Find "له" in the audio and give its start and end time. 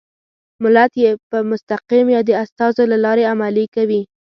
2.91-2.97